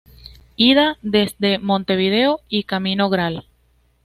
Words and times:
Ida: 0.55 0.97
Desde 1.03 1.59
Montevideo 1.59 2.39
y 2.49 2.63
Camino 2.63 3.07
Gral. 3.11 3.45